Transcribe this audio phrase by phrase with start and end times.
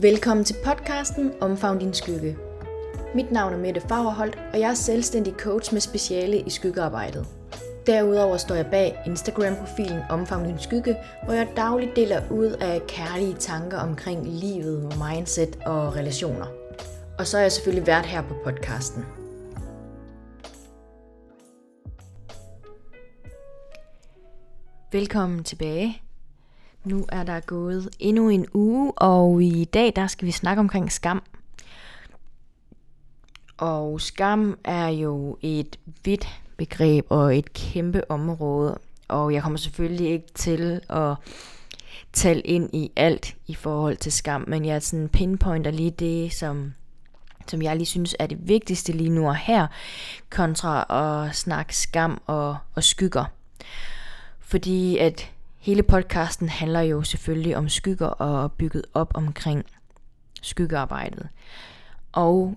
[0.00, 2.36] Velkommen til podcasten Omfavn din skygge.
[3.14, 7.26] Mit navn er Mette Fagerholt, og jeg er selvstændig coach med speciale i skyggearbejdet.
[7.86, 13.34] Derudover står jeg bag Instagram-profilen Omfavn din skygge, hvor jeg dagligt deler ud af kærlige
[13.34, 16.46] tanker omkring livet, mindset og relationer.
[17.18, 19.04] Og så er jeg selvfølgelig vært her på podcasten.
[24.92, 26.05] Velkommen tilbage.
[26.86, 30.92] Nu er der gået endnu en uge, og i dag der skal vi snakke omkring
[30.92, 31.22] skam.
[33.56, 40.10] Og skam er jo et vidt begreb og et kæmpe område, og jeg kommer selvfølgelig
[40.10, 41.14] ikke til at
[42.12, 46.74] tale ind i alt i forhold til skam, men jeg sådan pinpointer lige det, som,
[47.46, 49.66] som jeg lige synes er det vigtigste lige nu og her,
[50.30, 50.86] kontra
[51.26, 53.24] at snakke skam og, og skygger.
[54.40, 59.64] Fordi at hele podcasten handler jo selvfølgelig om skygger og bygget op omkring
[60.42, 61.28] skyggearbejdet.
[62.12, 62.56] Og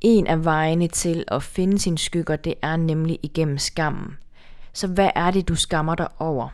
[0.00, 4.16] en af vejene til at finde sine skygger, det er nemlig igennem skammen.
[4.72, 6.48] Så hvad er det, du skammer dig over?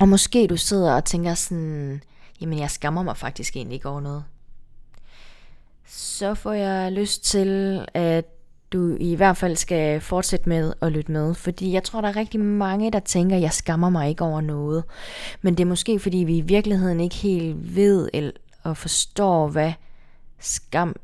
[0.00, 2.02] Og måske du sidder og tænker sådan,
[2.40, 4.24] jamen jeg skammer mig faktisk egentlig ikke over noget.
[5.86, 8.24] Så får jeg lyst til, at
[8.72, 12.16] du i hvert fald skal fortsætte med at lytte med, fordi jeg tror, der er
[12.16, 14.84] rigtig mange, der tænker, at jeg skammer mig ikke over noget.
[15.42, 19.72] Men det er måske, fordi vi i virkeligheden ikke helt ved eller og forstår, hvad
[20.38, 20.96] skam,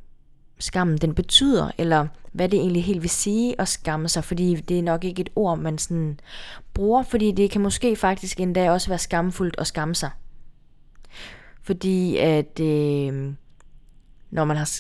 [0.58, 4.78] skammen den betyder, eller hvad det egentlig helt vil sige at skamme sig, fordi det
[4.78, 6.20] er nok ikke et ord, man sådan
[6.74, 10.10] bruger, fordi det kan måske faktisk endda også være skamfuldt at skamme sig.
[11.62, 13.32] Fordi at øh,
[14.30, 14.70] når man har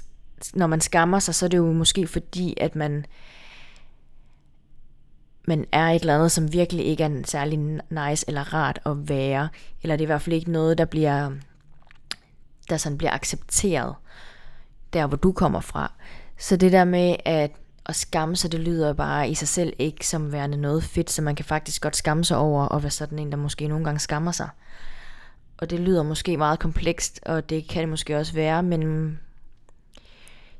[0.54, 3.06] når man skammer sig, så er det jo måske fordi, at man,
[5.44, 7.58] man er et eller andet, som virkelig ikke er særlig
[7.90, 9.48] nice eller rart at være.
[9.82, 11.30] Eller det er i hvert fald ikke noget, der bliver,
[12.70, 13.94] der sådan bliver accepteret,
[14.92, 15.92] der hvor du kommer fra.
[16.38, 17.50] Så det der med at,
[17.86, 21.22] at skamme sig, det lyder bare i sig selv ikke som værende noget fedt, så
[21.22, 24.00] man kan faktisk godt skamme sig over og være sådan en, der måske nogle gange
[24.00, 24.48] skammer sig.
[25.58, 29.18] Og det lyder måske meget komplekst, og det kan det måske også være, men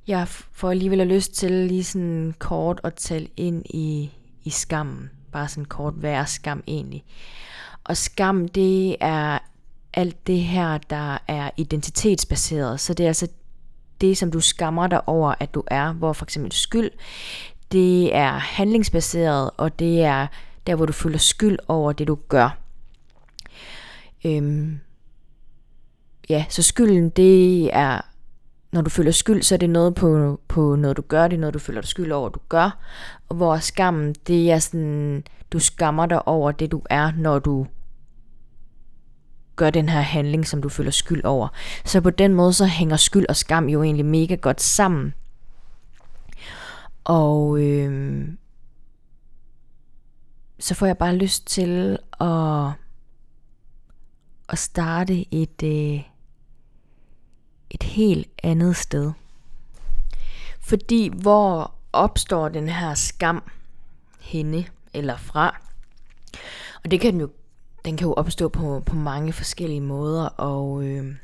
[0.09, 4.11] jeg får alligevel lyst til lige sådan kort at tale ind i,
[4.45, 5.11] i skammen.
[5.33, 7.05] Bare sådan kort, hvad er skam egentlig?
[7.85, 9.39] Og skam, det er
[9.95, 12.81] alt det her, der er identitetsbaseret.
[12.81, 13.29] Så det er altså
[14.01, 15.93] det, som du skammer dig over, at du er.
[15.93, 16.91] Hvor for eksempel skyld,
[17.73, 20.27] det er handlingsbaseret, og det er
[20.67, 22.59] der, hvor du føler skyld over det, du gør.
[24.25, 24.81] Øhm,
[26.29, 28.01] ja, så skylden, det er
[28.73, 31.29] når du føler skyld, så er det noget på, på noget, du gør.
[31.29, 32.79] Det er noget, du føler dig skyld over, du gør.
[33.29, 37.67] Og hvor skammen, det er sådan, du skammer dig over det, du er, når du
[39.57, 41.49] gør den her handling, som du føler skyld over.
[41.85, 45.15] Så på den måde, så hænger skyld og skam jo egentlig mega godt sammen.
[47.05, 48.29] Og øh,
[50.59, 52.73] så får jeg bare lyst til at,
[54.49, 56.03] at starte et, øh,
[57.71, 59.13] et helt andet sted.
[60.61, 63.43] Fordi hvor opstår den her skam
[64.21, 64.65] henne
[64.95, 65.61] eller fra?
[66.85, 67.31] Og det kan den jo,
[67.85, 71.15] den kan jo opstå på, på mange forskellige måder, og øh,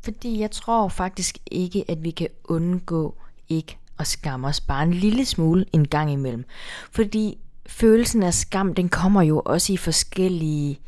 [0.00, 3.14] fordi jeg tror faktisk ikke, at vi kan undgå
[3.48, 6.44] ikke at skamme os bare en lille smule en gang imellem.
[6.90, 10.80] Fordi følelsen af skam, den kommer jo også i forskellige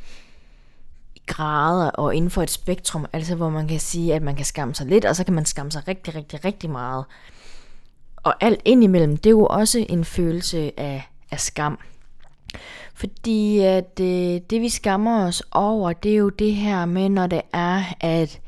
[1.30, 4.74] grader og inden for et spektrum, altså hvor man kan sige, at man kan skamme
[4.74, 7.04] sig lidt, og så kan man skamme sig rigtig, rigtig, rigtig meget.
[8.16, 11.78] Og alt indimellem, det er jo også en følelse af, af skam.
[12.94, 17.08] Fordi at det, øh, det vi skammer os over, det er jo det her med,
[17.08, 18.40] når det er, at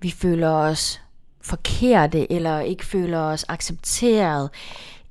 [0.00, 1.00] vi føler os
[1.40, 4.50] forkerte, eller ikke føler os accepteret,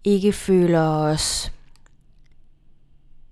[0.03, 1.51] ikke føler os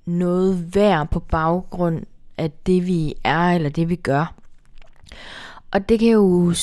[0.06, 2.06] noget værd på baggrund
[2.38, 4.34] af det, vi er, eller det, vi gør.
[5.72, 6.54] Og det kan jo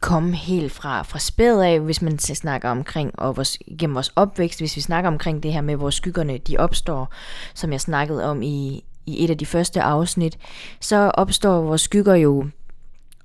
[0.00, 4.60] komme helt fra, fra spæd af, hvis man snakker omkring, og vores, gennem vores opvækst,
[4.60, 7.12] hvis vi snakker omkring det her med, hvor skyggerne de opstår,
[7.54, 10.38] som jeg snakkede om i, i et af de første afsnit,
[10.80, 12.46] så opstår vores skygger jo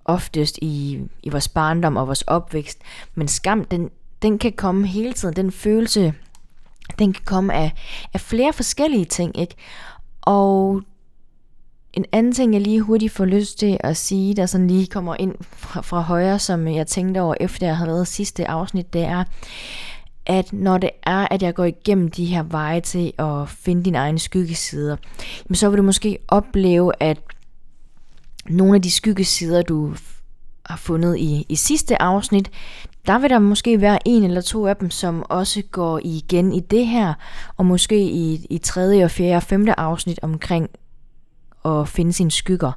[0.06, 2.80] oftest i, i vores barndom og vores opvækst,
[3.16, 3.90] men skam, den,
[4.22, 6.14] den kan komme hele tiden, den følelse,
[7.00, 7.74] den kan komme af,
[8.14, 9.56] af flere forskellige ting, ikke?
[10.22, 10.82] Og
[11.94, 15.16] en anden ting, jeg lige hurtigt får lyst til at sige, der sådan lige kommer
[15.20, 19.04] ind fra, fra højre, som jeg tænkte over, efter jeg havde lavet sidste afsnit, det
[19.04, 19.24] er,
[20.26, 23.98] at når det er, at jeg går igennem de her veje til at finde dine
[23.98, 24.96] egne skyggesider,
[25.54, 27.18] så vil du måske opleve, at
[28.50, 29.94] nogle af de skyggesider, du
[30.66, 32.52] har fundet i, i sidste afsnit,
[33.08, 36.60] der vil der måske være en eller to af dem, som også går igen i
[36.60, 37.14] det her,
[37.58, 40.70] og måske i, i tredje og fjerde og femte afsnit omkring
[41.66, 42.72] at finde sine skygger.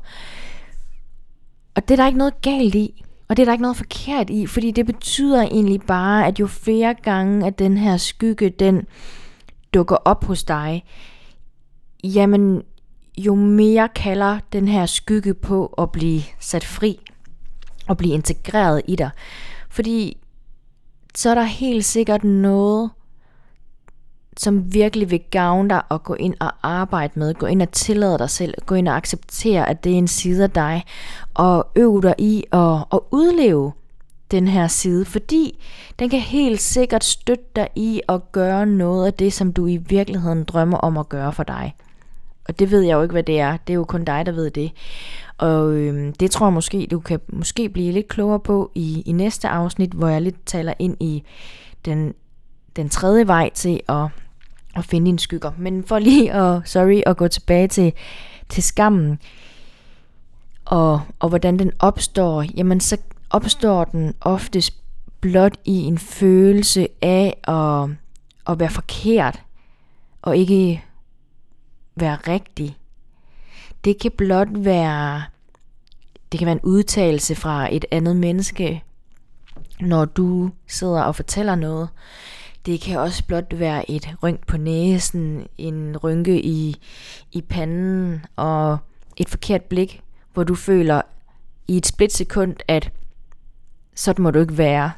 [1.75, 4.31] Og det er der ikke noget galt i, og det er der ikke noget forkert
[4.31, 8.87] i, fordi det betyder egentlig bare, at jo flere gange, at den her skygge, den
[9.75, 10.85] dukker op hos dig,
[12.05, 12.63] jamen
[13.19, 17.01] jo mere kalder den her skygge på at blive sat fri
[17.89, 19.11] og blive integreret i dig.
[19.71, 20.17] Fordi
[21.15, 22.91] så er der helt sikkert noget,
[24.37, 28.19] som virkelig vil gavne dig at gå ind og arbejde med, gå ind og tillade
[28.19, 30.85] dig selv, gå ind og acceptere, at det er en side af dig,
[31.35, 33.73] og øve dig i at, at udleve
[34.31, 35.65] den her side, fordi
[35.99, 39.77] den kan helt sikkert støtte dig i at gøre noget af det, som du i
[39.77, 41.75] virkeligheden drømmer om at gøre for dig.
[42.49, 43.57] Og det ved jeg jo ikke, hvad det er.
[43.57, 44.73] Det er jo kun dig, der ved det.
[45.39, 49.13] Og øhm, det tror jeg måske, du kan måske blive lidt klogere på i, i
[49.13, 51.23] næste afsnit, hvor jeg lidt taler ind i
[51.85, 52.15] den,
[52.77, 54.07] den tredje vej til at,
[54.77, 55.53] at finde dine skygger.
[55.59, 57.93] Men for lige at, sorry, at gå tilbage til,
[58.49, 59.19] til skammen,
[60.65, 62.97] og, og hvordan den opstår, jamen så
[63.31, 64.75] opstår den oftest
[65.21, 67.91] blot i en følelse af at,
[68.53, 69.43] at være forkert,
[70.23, 70.85] og ikke
[71.95, 72.77] være rigtig.
[73.85, 75.23] Det kan blot være,
[76.33, 78.83] det kan være en udtalelse fra et andet menneske,
[79.81, 81.89] når du sidder og fortæller noget.
[82.67, 86.77] Det kan også blot være et rynk på næsen, en rynke i,
[87.33, 88.79] i panden og
[89.17, 90.03] et forkert blik,
[90.33, 91.03] hvor du føler
[91.69, 92.93] i et splitsekund, at
[93.95, 94.93] sådan må du ikke være.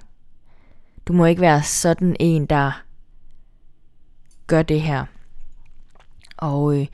[1.09, 2.83] Du må ikke være sådan en, der
[4.47, 5.05] gør det her.
[6.37, 6.87] Og øh,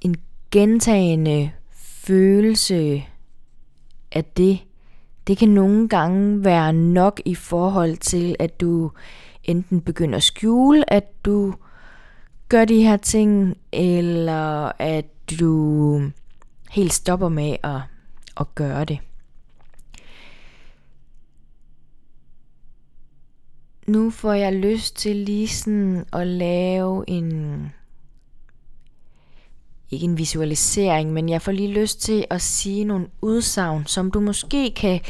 [0.00, 0.16] en
[0.50, 3.04] gentagende følelse
[4.12, 4.67] af det,
[5.28, 8.90] det kan nogle gange være nok i forhold til, at du
[9.44, 11.54] enten begynder at skjule, at du
[12.48, 15.06] gør de her ting, eller at
[15.40, 16.02] du
[16.70, 17.80] helt stopper med at,
[18.40, 18.98] at gøre det.
[23.86, 27.72] Nu får jeg lyst til lige sådan at lave en
[29.90, 34.20] ikke en visualisering, men jeg får lige lyst til at sige nogle udsagn, som du
[34.20, 35.00] måske kan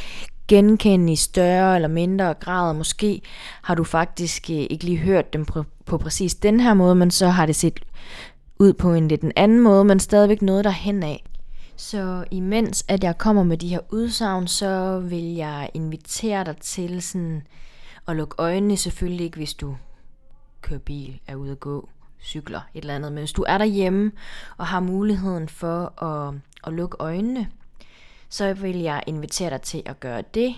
[0.49, 2.75] genkende i større eller mindre grad.
[2.75, 3.23] Måske
[3.63, 7.11] har du faktisk øh, ikke lige hørt dem på, på præcis den her måde, men
[7.11, 7.81] så har det set
[8.59, 11.25] ud på en lidt en anden måde, men stadigvæk noget der hen af.
[11.77, 17.03] Så imens at jeg kommer med de her udsagn, så vil jeg invitere dig til
[17.03, 17.43] sådan
[18.09, 19.77] at lukke øjnene, selvfølgelig ikke hvis du
[20.63, 21.89] kører bil, er ude at gå,
[22.23, 23.12] cykler, et eller andet.
[23.12, 24.12] Men hvis du er derhjemme
[24.56, 26.35] og har muligheden for at,
[26.67, 27.49] at lukke øjnene,
[28.29, 30.55] så vil jeg invitere dig til at gøre det.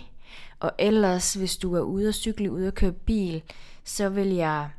[0.60, 3.42] Og ellers, hvis du er ude at cykle, ude at køre bil,
[3.84, 4.70] så vil jeg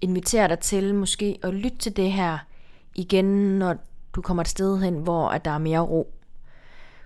[0.00, 2.38] invitere dig til måske at lytte til det her
[2.94, 3.76] igen, når
[4.14, 6.14] du kommer et sted hen, hvor at der er mere ro.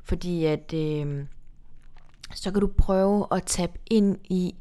[0.05, 1.25] Fordi at øh,
[2.35, 4.55] så kan du prøve at tabe ind i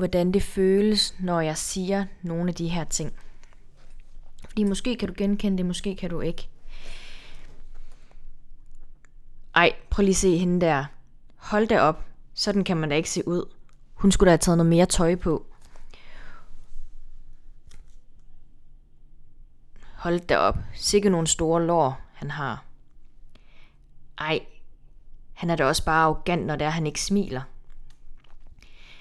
[0.00, 3.12] hvordan det føles, når jeg siger nogle af de her ting.
[4.48, 6.48] Fordi måske kan du genkende det, måske kan du ikke.
[9.54, 10.84] Ej, prøv lige at se hende der.
[11.36, 12.04] Hold da op.
[12.34, 13.52] Sådan kan man da ikke se ud.
[13.94, 15.46] Hun skulle da have taget noget mere tøj på.
[19.94, 20.58] Hold da op.
[20.74, 22.64] Sikke nogle store lår, han har.
[24.18, 24.40] Ej,
[25.32, 27.42] han er da også bare arrogant, når det er, han ikke smiler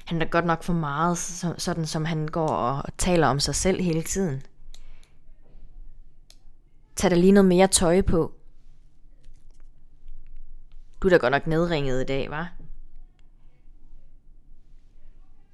[0.10, 1.18] han er godt nok for meget,
[1.58, 4.42] sådan som han går og taler om sig selv hele tiden.
[6.96, 8.34] Tag da lige noget mere tøj på.
[11.02, 12.54] Du er da godt nok nedringet i dag, var?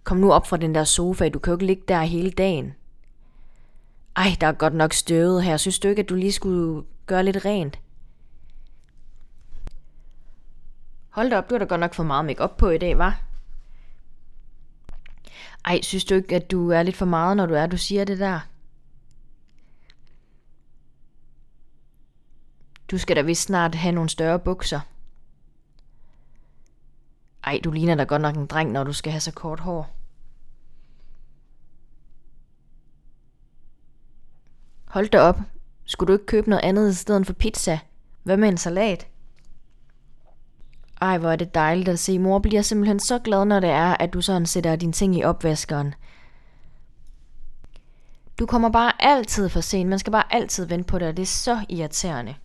[0.03, 2.73] Kom nu op fra den der sofa, du kan jo ikke ligge der hele dagen.
[4.15, 5.57] Ej, der er godt nok støvet her.
[5.57, 7.79] Synes du ikke, at du lige skulle gøre lidt rent?
[11.09, 12.97] Hold da op, du har da godt nok for meget make op på i dag,
[12.97, 13.24] var?
[15.65, 18.05] Ej, synes du ikke, at du er lidt for meget, når du er, du siger
[18.05, 18.39] det der?
[22.91, 24.79] Du skal da vist snart have nogle større bukser.
[27.43, 29.95] Ej, du ligner da godt nok en dreng, når du skal have så kort hår.
[34.85, 35.39] Hold da op.
[35.85, 37.79] Skulle du ikke købe noget andet i stedet for pizza?
[38.23, 39.07] Hvad med en salat?
[41.01, 42.19] Ej, hvor er det dejligt at se.
[42.19, 45.23] Mor bliver simpelthen så glad, når det er, at du sådan sætter dine ting i
[45.23, 45.93] opvaskeren.
[48.39, 49.89] Du kommer bare altid for sent.
[49.89, 52.35] Man skal bare altid vente på dig, det er så irriterende.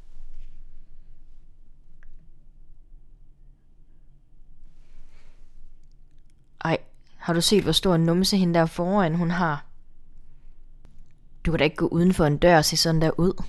[6.64, 6.78] Ej,
[7.16, 9.64] har du set, hvor stor en numse hende der foran hun har?
[11.46, 13.42] Du kan da ikke gå uden for en dør og se sådan der ud.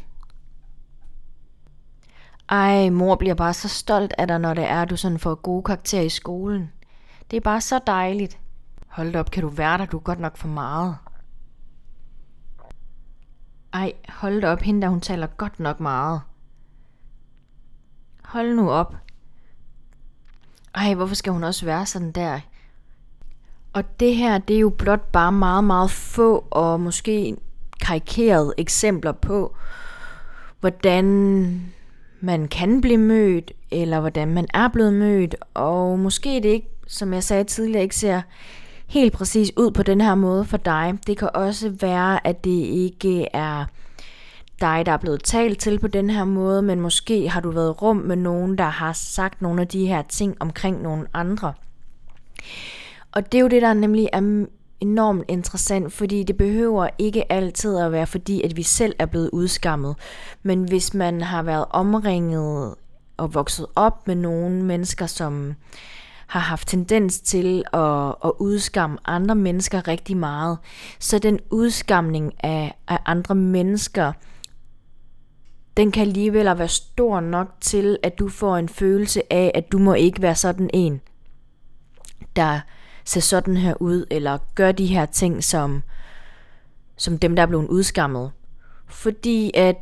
[2.51, 5.35] Ej, mor bliver bare så stolt af dig, når det er, at du sådan får
[5.35, 6.71] gode karakterer i skolen.
[7.31, 8.39] Det er bare så dejligt.
[8.87, 9.85] Hold op, kan du være der?
[9.85, 10.97] Du er godt nok for meget.
[13.73, 16.21] Ej, hold op, hende der, hun taler godt nok meget.
[18.23, 18.95] Hold nu op.
[20.75, 22.39] Ej, hvorfor skal hun også være sådan der?
[23.73, 27.37] Og det her, det er jo blot bare meget, meget få og måske
[27.81, 29.55] karikerede eksempler på,
[30.59, 31.73] hvordan
[32.21, 37.13] man kan blive mødt, eller hvordan man er blevet mødt, og måske det ikke, som
[37.13, 38.21] jeg sagde tidligere, ikke ser
[38.87, 40.97] helt præcis ud på den her måde for dig.
[41.07, 43.65] Det kan også være, at det ikke er
[44.61, 47.81] dig, der er blevet talt til på den her måde, men måske har du været
[47.81, 51.53] rum med nogen, der har sagt nogle af de her ting omkring nogle andre.
[53.11, 54.45] Og det er jo det, der nemlig er
[54.81, 59.29] enormt interessant, fordi det behøver ikke altid at være fordi, at vi selv er blevet
[59.33, 59.95] udskammet.
[60.43, 62.75] Men hvis man har været omringet
[63.17, 65.53] og vokset op med nogle mennesker, som
[66.27, 70.57] har haft tendens til at, at udskamme andre mennesker rigtig meget,
[70.99, 74.13] så den udskamning af, af andre mennesker,
[75.77, 79.77] den kan alligevel være stor nok til, at du får en følelse af, at du
[79.77, 81.01] må ikke være sådan en,
[82.35, 82.59] der
[83.05, 85.83] se sådan her ud, eller gør de her ting, som,
[86.97, 88.31] som dem, der er blevet udskammet.
[88.87, 89.75] Fordi at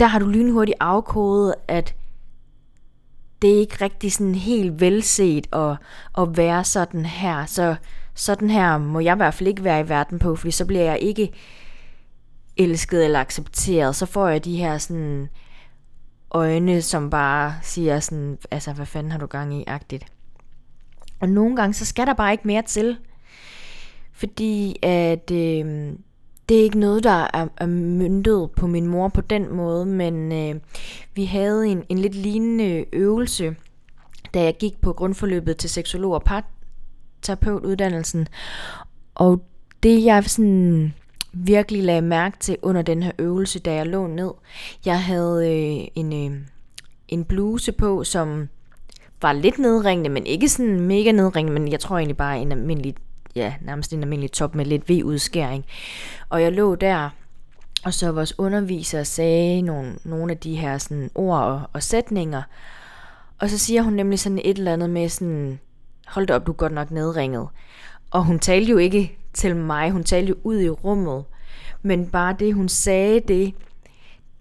[0.00, 1.94] der har du lynhurtigt afkodet, at
[3.42, 5.76] det er ikke rigtig sådan helt velset at,
[6.18, 7.46] at være sådan her.
[7.46, 7.76] Så
[8.14, 10.82] sådan her må jeg i hvert fald ikke være i verden på, fordi så bliver
[10.82, 11.32] jeg ikke
[12.56, 13.96] elsket eller accepteret.
[13.96, 15.28] Så får jeg de her sådan
[16.30, 20.06] øjne, som bare siger sådan, altså hvad fanden har du gang i, agtigt.
[21.20, 22.96] Og nogle gange, så skal der bare ikke mere til.
[24.12, 25.92] Fordi at øh,
[26.48, 30.32] det er ikke noget, der er, er myndet på min mor på den måde, men
[30.32, 30.60] øh,
[31.14, 33.56] vi havde en, en lidt lignende øvelse,
[34.34, 38.28] da jeg gik på grundforløbet til seksolog og parterapeutuddannelsen.
[39.14, 39.42] Og
[39.82, 40.94] det jeg sådan
[41.32, 44.30] virkelig lagde mærke til under den her øvelse, da jeg lå ned,
[44.84, 46.38] jeg havde øh, en, øh,
[47.08, 48.48] en bluse på, som
[49.22, 52.94] var lidt nedringende, men ikke sådan mega nedringende, men jeg tror egentlig bare en almindelig,
[53.34, 55.64] ja, nærmest en almindelig top med lidt V-udskæring.
[56.28, 57.10] Og jeg lå der,
[57.84, 62.42] og så vores underviser sagde nogle, nogle af de her sådan ord og, og sætninger,
[63.38, 65.58] og så siger hun nemlig sådan et eller andet med sådan,
[66.06, 67.48] hold da op, du er godt nok nedringet.
[68.10, 71.24] Og hun talte jo ikke til mig, hun talte jo ud i rummet.
[71.82, 73.54] Men bare det, hun sagde det,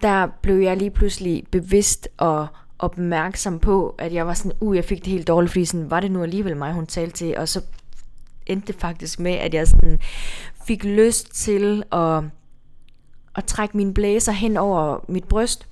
[0.02, 2.48] der blev jeg lige pludselig bevidst og
[2.80, 6.00] opmærksom på, at jeg var sådan, uh, jeg fik det helt dårligt, fordi sådan, var
[6.00, 7.62] det nu alligevel mig, hun talte til, og så
[8.46, 10.00] endte det faktisk med, at jeg sådan
[10.68, 12.24] fik lyst til at,
[13.36, 15.68] at trække min blæser hen over mit bryst,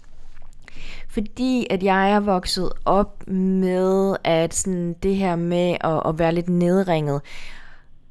[1.09, 6.33] fordi at jeg er vokset op med, at sådan det her med at, at være
[6.33, 7.21] lidt nedringet,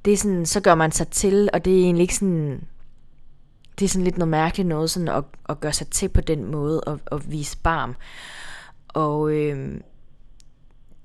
[0.04, 2.64] det er sådan, så gør man sig til, og det er egentlig ikke sådan,
[3.78, 6.50] det er sådan lidt noget mærkeligt noget, sådan at, at gøre sig til på den
[6.50, 7.94] måde, og, og vise barm.
[8.94, 9.80] Og øh,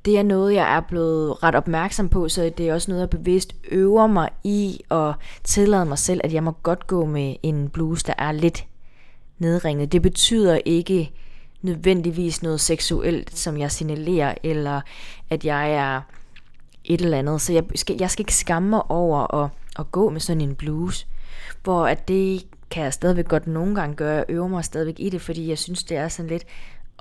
[0.06, 3.10] det er noget, jeg er blevet ret opmærksom på, så det er også noget, jeg
[3.10, 7.70] bevidst øver mig i og tillade mig selv, at jeg må godt gå med en
[7.70, 8.66] bluse, der er lidt
[9.40, 9.92] nedringet.
[9.92, 11.12] Det betyder ikke
[11.62, 14.82] nødvendigvis noget seksuelt, som jeg signalerer, eller
[15.30, 16.02] at jeg er
[16.84, 17.42] et eller andet.
[17.42, 20.56] Så jeg skal, jeg skal ikke skamme mig over at, at gå med sådan en
[20.56, 21.08] bluse,
[21.64, 24.16] hvor at det kan jeg stadigvæk godt nogle gange gøre.
[24.16, 26.46] Jeg øver mig stadigvæk i det, fordi jeg synes, det er sådan lidt,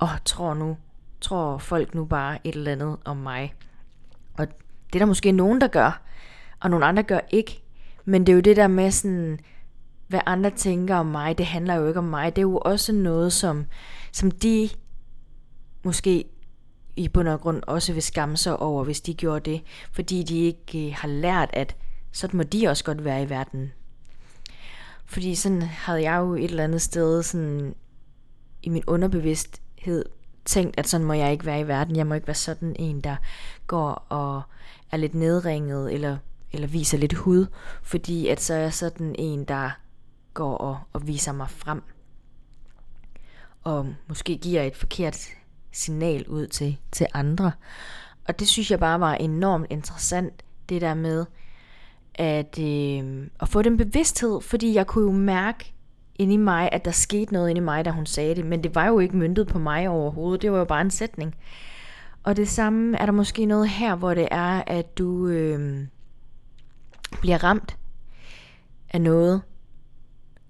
[0.01, 0.77] åh, tror nu,
[1.21, 3.53] tror folk nu bare et eller andet om mig.
[4.33, 4.47] Og
[4.87, 6.01] det er der måske nogen, der gør,
[6.59, 7.63] og nogle andre gør ikke.
[8.05, 9.39] Men det er jo det der med sådan,
[10.07, 12.35] hvad andre tænker om mig, det handler jo ikke om mig.
[12.35, 13.65] Det er jo også noget, som,
[14.11, 14.69] som de
[15.83, 16.25] måske
[16.95, 19.61] i bund og grund også vil skamme sig over, hvis de gjorde det.
[19.91, 21.75] Fordi de ikke øh, har lært, at
[22.11, 23.71] sådan må de også godt være i verden.
[25.05, 27.75] Fordi sådan havde jeg jo et eller andet sted sådan
[28.63, 28.83] i min
[29.81, 30.05] hed
[30.45, 31.95] tænkt, at sådan må jeg ikke være i verden.
[31.95, 33.15] Jeg må ikke være sådan en, der
[33.67, 34.41] går og
[34.91, 36.17] er lidt nedringet, eller,
[36.51, 37.45] eller viser lidt hud,
[37.83, 39.69] fordi at så er jeg sådan en, der
[40.33, 41.83] går og, og viser mig frem.
[43.63, 45.27] Og måske giver et forkert
[45.71, 47.51] signal ud til, til andre.
[48.27, 51.25] Og det synes jeg bare var enormt interessant, det der med
[52.15, 55.73] at, øh, at få den bevidsthed, fordi jeg kunne jo mærke,
[56.19, 58.45] inde i mig, at der skete noget inde i mig, da hun sagde det.
[58.45, 60.41] Men det var jo ikke myndet på mig overhovedet.
[60.41, 61.35] Det var jo bare en sætning.
[62.23, 65.85] Og det samme er der måske noget her, hvor det er, at du, øh,
[67.21, 67.77] bliver ramt
[68.93, 69.41] af noget.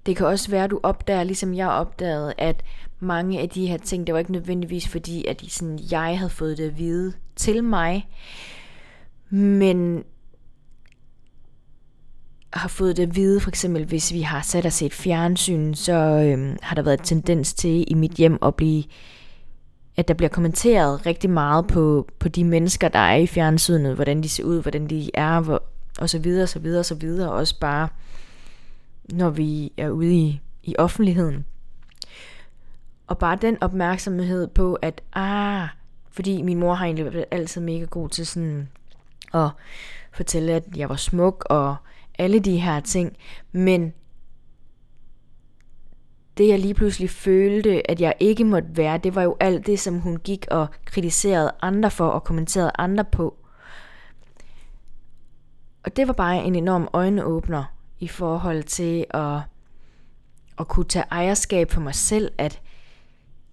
[0.05, 2.63] Det kan også være, at du opdager, ligesom jeg opdagede, at
[2.99, 6.57] mange af de her ting, det var ikke nødvendigvis fordi, at sådan, jeg havde fået
[6.57, 8.09] det at vide til mig,
[9.29, 10.03] men
[12.53, 15.93] har fået det at vide, for eksempel hvis vi har sat os et fjernsyn, så
[15.93, 18.83] øhm, har der været tendens til i mit hjem at blive,
[19.97, 24.23] at der bliver kommenteret rigtig meget på, på de mennesker, der er i fjernsynet, hvordan
[24.23, 25.63] de ser ud, hvordan de er, hvor,
[25.99, 27.87] og så videre, og så videre, og så videre, også bare
[29.13, 31.45] når vi er ude i, i offentligheden.
[33.07, 35.67] Og bare den opmærksomhed på, at ah,
[36.11, 38.69] fordi min mor har egentlig været altid mega god til sådan
[39.33, 39.49] at
[40.11, 41.75] fortælle, at jeg var smuk og
[42.19, 43.17] alle de her ting,
[43.51, 43.93] men
[46.37, 49.79] det jeg lige pludselig følte, at jeg ikke måtte være, det var jo alt det,
[49.79, 53.35] som hun gik og kritiserede andre for og kommenterede andre på.
[55.83, 57.63] Og det var bare en enorm øjenåbner
[57.99, 59.39] i forhold til at,
[60.59, 62.61] at kunne tage ejerskab for mig selv, at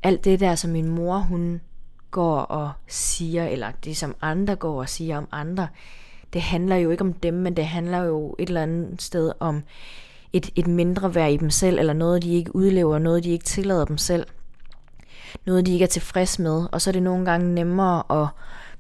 [0.03, 1.61] alt det der, som min mor, hun
[2.11, 5.69] går og siger, eller det som andre går og siger om andre,
[6.37, 9.63] det handler jo ikke om dem, men det handler jo et eller andet sted om
[10.33, 13.45] et, et mindre værd i dem selv, eller noget, de ikke udlever, noget, de ikke
[13.45, 14.27] tillader dem selv.
[15.47, 18.29] Noget, de ikke er tilfreds med, og så er det nogle gange nemmere at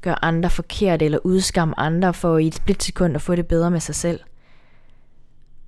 [0.00, 3.80] gøre andre forkert, eller udskamme andre for i et splitsekund at få det bedre med
[3.80, 4.20] sig selv.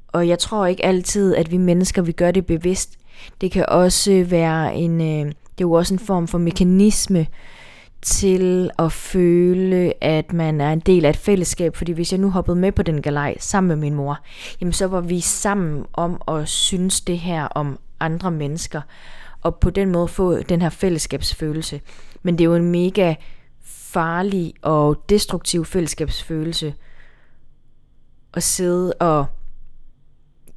[0.08, 2.98] Og jeg tror ikke altid, at vi mennesker, vi gør det bevidst.
[3.40, 7.26] Det kan også være en, øh, det er jo også en form for mekanisme
[8.02, 11.76] til at føle, at man er en del af et fællesskab.
[11.76, 14.18] Fordi hvis jeg nu hoppede med på den galej sammen med min mor,
[14.60, 18.80] jamen så var vi sammen om at synes det her om andre mennesker.
[19.42, 21.80] Og på den måde få den her fællesskabsfølelse.
[22.22, 23.14] Men det er jo en mega
[23.62, 26.74] farlig og destruktiv fællesskabsfølelse
[28.34, 29.26] at sidde og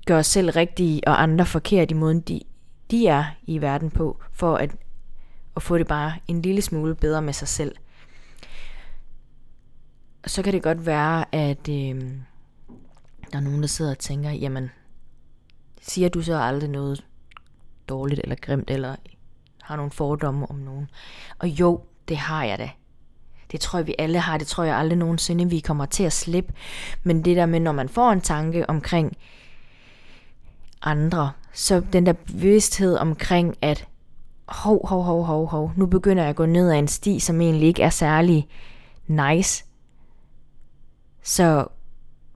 [0.06, 2.41] gøre selv rigtige og andre forkert i måden, de,
[2.91, 4.71] de er i verden på, for at,
[5.55, 7.75] og få det bare en lille smule bedre med sig selv.
[10.27, 12.01] Så kan det godt være, at øh,
[13.31, 14.71] der er nogen, der sidder og tænker, jamen,
[15.81, 17.05] siger du så aldrig noget
[17.89, 18.95] dårligt eller grimt, eller
[19.61, 20.89] har nogle fordomme om nogen?
[21.39, 22.69] Og jo, det har jeg da.
[23.51, 24.37] Det tror jeg, vi alle har.
[24.37, 26.53] Det tror jeg aldrig nogensinde, vi kommer til at slippe.
[27.03, 29.17] Men det der med, når man får en tanke omkring,
[30.81, 31.31] andre.
[31.53, 33.87] Så den der bevidsthed omkring, at
[34.51, 37.41] hov, hov, hov, hov, hov, nu begynder jeg at gå ned ad en sti, som
[37.41, 38.47] egentlig ikke er særlig
[39.07, 39.65] nice.
[41.23, 41.65] Så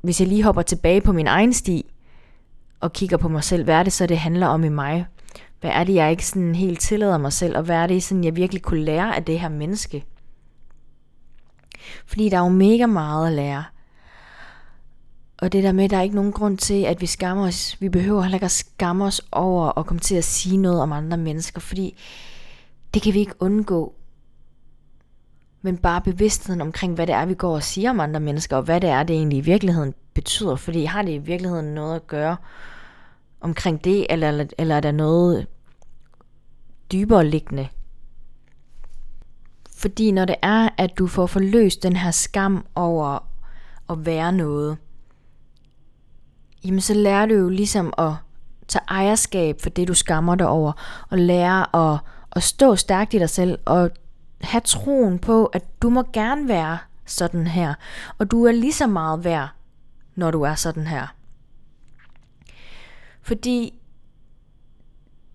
[0.01, 1.85] hvis jeg lige hopper tilbage på min egen sti,
[2.79, 5.05] og kigger på mig selv, hvad er det så, det handler om i mig?
[5.61, 8.23] Hvad er det, jeg ikke sådan helt tillader mig selv, og hvad er det, sådan,
[8.23, 10.05] jeg virkelig kunne lære af det her menneske?
[12.05, 13.63] Fordi der er jo mega meget at lære.
[15.45, 17.81] Og det der med, at der er ikke nogen grund til, at vi skammer os.
[17.81, 20.91] Vi behøver heller ikke at skamme os over at komme til at sige noget om
[20.91, 21.97] andre mennesker, fordi
[22.93, 23.95] det kan vi ikke undgå.
[25.61, 28.63] Men bare bevidstheden omkring, hvad det er, vi går og siger om andre mennesker, og
[28.63, 30.55] hvad det er, det egentlig i virkeligheden betyder.
[30.55, 32.37] Fordi har det i virkeligheden noget at gøre
[33.41, 35.47] omkring det, eller, eller er der noget
[36.91, 37.67] dybere liggende?
[39.75, 43.27] Fordi når det er, at du får forløst den her skam over
[43.89, 44.77] at være noget,
[46.65, 48.11] jamen så lærer du jo ligesom at
[48.67, 50.71] tage ejerskab for det, du skammer dig over,
[51.09, 51.99] og lære at,
[52.31, 53.89] at stå stærkt i dig selv, og
[54.41, 57.73] have troen på, at du må gerne være sådan her,
[58.17, 59.49] og du er lige så meget værd,
[60.15, 61.07] når du er sådan her.
[63.21, 63.73] Fordi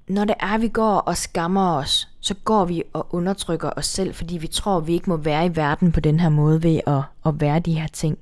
[0.08, 3.86] når det er, at vi går og skammer os, så går vi og undertrykker os
[3.86, 6.62] selv, fordi vi tror, at vi ikke må være i verden på den her måde
[6.62, 8.18] ved at, at være de her ting.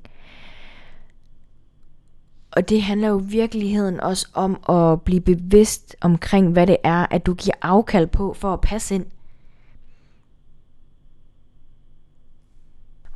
[2.58, 7.06] Og det handler jo i virkeligheden også om at blive bevidst omkring, hvad det er,
[7.10, 9.06] at du giver afkald på for at passe ind.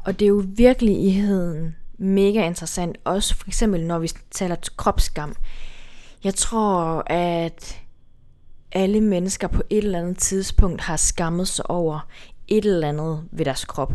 [0.05, 5.37] Og det er jo virkeligheden mega interessant, også for eksempel når vi taler kropsskam.
[6.25, 7.81] Jeg tror, at
[8.73, 12.09] alle mennesker på et eller andet tidspunkt har skammet sig over
[12.49, 13.93] et eller andet ved deres krop.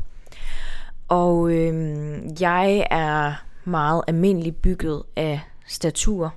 [1.07, 6.33] Og øhm, jeg er meget almindeligt bygget af statur.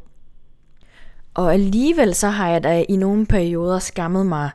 [1.35, 4.51] Og alligevel så har jeg da i nogle perioder skammet mig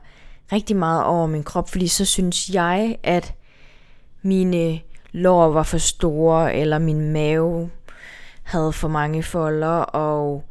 [0.52, 3.34] rigtig meget over min krop, fordi så synes jeg, at
[4.22, 4.80] mine
[5.12, 7.70] lår var for store, eller min mave
[8.42, 10.44] havde for mange folder, og,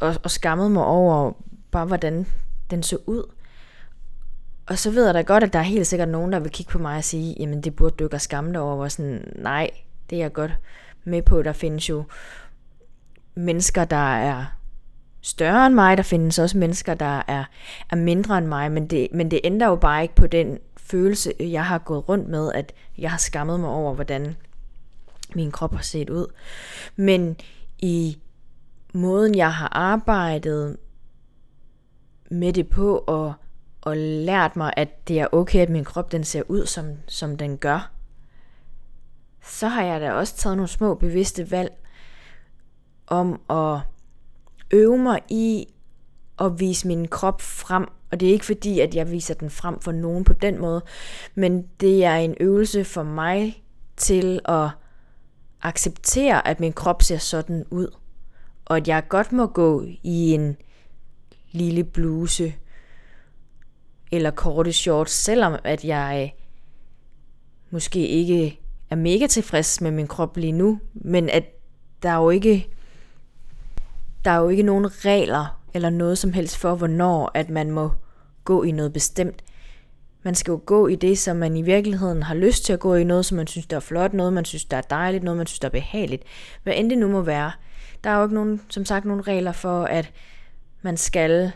[0.00, 1.32] og, og skammede mig over
[1.70, 2.26] bare, hvordan
[2.70, 3.22] den så ud.
[4.66, 6.72] Og så ved jeg da godt, at der er helt sikkert nogen, der vil kigge
[6.72, 8.84] på mig og sige, jamen det burde du ikke skamme dig over.
[8.84, 9.70] Og sådan, nej,
[10.10, 10.52] det er jeg godt
[11.04, 11.42] med på.
[11.42, 12.04] Der findes jo
[13.34, 14.44] mennesker, der er
[15.20, 17.44] større end mig, der findes også mennesker, der er,
[17.90, 21.32] er mindre end mig, men det, men det ændrer jo bare ikke på den følelse,
[21.40, 24.36] jeg har gået rundt med, at jeg har skammet mig over, hvordan
[25.34, 26.26] min krop har set ud.
[26.96, 27.36] Men
[27.78, 28.18] i
[28.92, 30.76] måden, jeg har arbejdet
[32.30, 33.32] med det på, og,
[33.80, 37.36] og lært mig, at det er okay, at min krop den ser ud, som, som
[37.36, 37.90] den gør,
[39.42, 41.72] så har jeg da også taget nogle små bevidste valg
[43.06, 43.80] om at
[44.70, 45.66] øve mig i
[46.40, 47.86] at vise min krop frem.
[48.10, 50.82] Og det er ikke fordi, at jeg viser den frem for nogen på den måde,
[51.34, 53.64] men det er en øvelse for mig
[53.96, 54.68] til at
[55.62, 57.96] acceptere, at min krop ser sådan ud.
[58.64, 60.56] Og at jeg godt må gå i en
[61.52, 62.54] lille bluse
[64.12, 66.34] eller korte shorts, selvom at jeg
[67.70, 68.59] måske ikke
[68.90, 71.44] er mega tilfreds med min krop lige nu, men at
[72.02, 72.68] der er jo ikke
[74.24, 77.90] der er jo ikke nogen regler eller noget som helst for, hvornår at man må
[78.44, 79.42] gå i noget bestemt.
[80.22, 82.94] Man skal jo gå i det, som man i virkeligheden har lyst til at gå
[82.94, 85.36] i, noget som man synes, der er flot, noget man synes, der er dejligt, noget
[85.36, 86.22] man synes, der er behageligt.
[86.62, 87.52] Hvad end det nu må være.
[88.04, 90.10] Der er jo ikke nogen, som sagt nogen regler for, at
[90.82, 91.52] man skal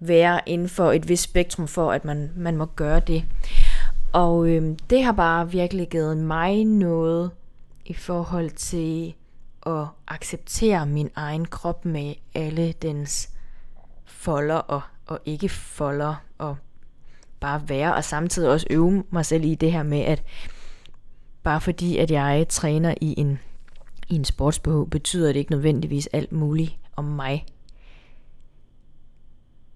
[0.00, 3.24] være inden for et vist spektrum for, at man, man må gøre det.
[4.12, 7.30] Og øh, det har bare virkelig givet mig noget
[7.86, 9.14] i forhold til
[9.66, 13.30] at acceptere min egen krop med alle dens
[14.04, 16.56] folder og, og ikke folder og
[17.40, 20.22] bare være, og samtidig også øve mig selv i det her med, at
[21.42, 23.38] bare fordi, at jeg træner i en,
[24.08, 27.46] i en sportsbehov, betyder det ikke nødvendigvis alt muligt om mig.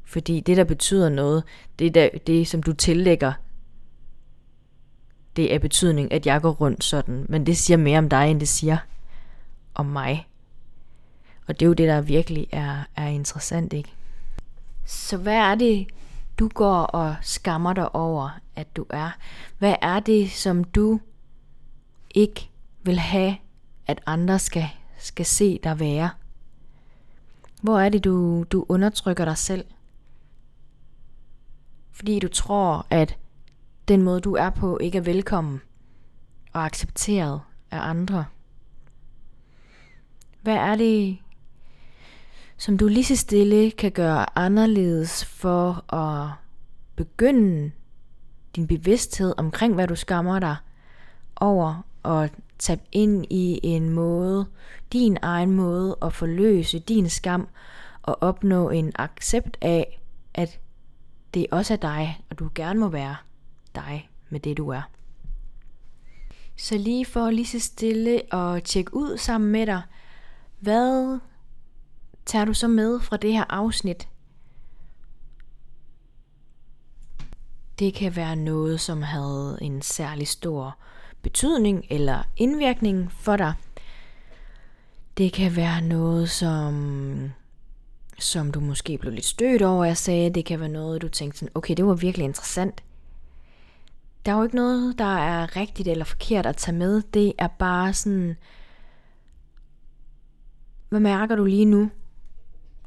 [0.04, 1.44] Fordi det, der betyder noget,
[1.78, 3.32] det der, det, som du tillægger,
[5.36, 7.26] det er betydning, at jeg går rundt sådan.
[7.28, 8.78] Men det siger mere om dig, end det siger
[9.74, 10.28] om mig.
[11.46, 13.92] Og det er jo det, der virkelig er, er interessant, ikke?
[14.84, 15.86] Så hvad er det,
[16.38, 19.10] du går og skammer dig over, at du er?
[19.58, 21.00] Hvad er det, som du
[22.14, 22.50] ikke
[22.82, 23.36] vil have,
[23.86, 24.68] at andre skal,
[24.98, 26.10] skal se dig være?
[27.62, 29.64] Hvor er det, du, du undertrykker dig selv?
[31.90, 33.16] Fordi du tror, at
[33.88, 35.60] den måde, du er på, ikke er velkommen
[36.52, 37.40] og accepteret
[37.70, 38.24] af andre.
[40.42, 41.18] Hvad er det,
[42.56, 46.30] som du lige så stille kan gøre anderledes for at
[46.96, 47.70] begynde
[48.56, 50.56] din bevidsthed omkring, hvad du skammer dig
[51.36, 54.46] over, og tage ind i en måde,
[54.92, 57.48] din egen måde at forløse din skam,
[58.02, 60.00] og opnå en accept af,
[60.34, 60.60] at
[61.34, 63.16] det også er dig, og du gerne må være
[63.74, 64.82] dig med det du er.
[66.56, 69.82] Så lige for lige så stille og tjekke ud sammen med dig,
[70.60, 71.18] hvad
[72.26, 74.08] tager du så med fra det her afsnit?
[77.78, 80.76] Det kan være noget, som havde en særlig stor
[81.22, 83.54] betydning eller indvirkning for dig.
[85.18, 87.32] Det kan være noget, som,
[88.18, 90.30] som du måske blev lidt stødt over, jeg sagde.
[90.30, 92.82] Det kan være noget, du tænkte sådan, okay, det var virkelig interessant.
[94.26, 97.02] Der er jo ikke noget, der er rigtigt eller forkert at tage med.
[97.14, 98.36] Det er bare sådan,
[100.88, 101.90] hvad mærker du lige nu,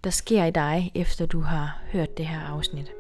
[0.04, 2.92] der sker i dig, efter du har hørt det her afsnit?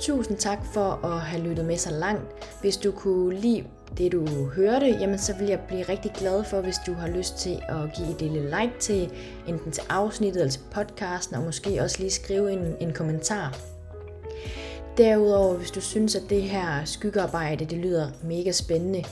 [0.00, 2.58] Tusind tak for at have lyttet med så langt.
[2.60, 3.64] Hvis du kunne lide
[3.98, 7.36] det, du hørte, jamen så vil jeg blive rigtig glad for, hvis du har lyst
[7.36, 9.12] til at give et lille like til
[9.46, 13.58] enten til afsnittet eller til podcasten, og måske også lige skrive en, en kommentar.
[14.96, 19.04] Derudover, hvis du synes, at det her skyggearbejde, det lyder mega spændende,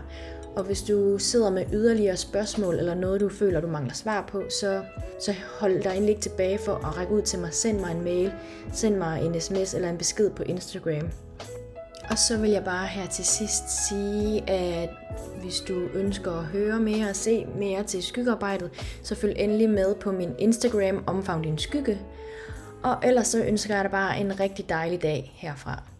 [0.56, 4.42] Og hvis du sidder med yderligere spørgsmål eller noget, du føler, du mangler svar på,
[4.60, 4.82] så,
[5.20, 7.54] så hold dig endelig ikke tilbage for at række ud til mig.
[7.54, 8.32] Send mig en mail,
[8.72, 11.10] send mig en sms eller en besked på Instagram.
[12.12, 14.90] Og så vil jeg bare her til sidst sige, at
[15.42, 18.70] hvis du ønsker at høre mere og se mere til skyggearbejdet,
[19.02, 21.98] så følg endelig med på min Instagram, omfavn din skygge.
[22.82, 25.91] Og ellers så ønsker jeg dig bare en rigtig dejlig dag herfra.